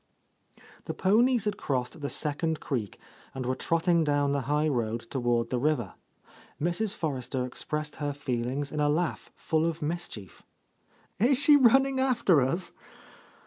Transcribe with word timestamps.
The 0.85 0.95
ponies 0.95 1.45
had 1.45 1.57
crossed 1.57 2.01
the 2.01 2.09
second 2.09 2.59
creek 2.59 2.97
and 3.35 3.45
were 3.45 3.53
trotting 3.53 4.03
down 4.03 4.31
the 4.31 4.41
high 4.49 4.67
road 4.67 5.01
toward 5.11 5.51
the 5.51 5.59
river. 5.59 5.93
Mrs. 6.59 6.95
Forrester 6.95 7.45
expressed 7.45 7.97
her 7.97 8.11
feelings— 8.11 8.69
6 8.69 8.77
'>— 8.77 8.77
I 8.77 8.77
A 8.77 8.77
Lost 8.79 8.79
Lady 8.79 8.79
in 8.79 8.79
a 8.79 8.95
laugh 9.07 9.31
full 9.35 9.65
of 9.67 9.81
mischief. 9.83 10.41
"Is 11.19 11.37
she 11.37 11.55
running 11.55 11.99
after 11.99 12.41
us? 12.41 12.71